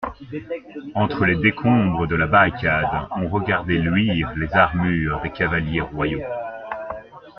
[0.95, 6.23] Entre les décombres de la barricade, on regardait luire les armures des cavaliers royaux.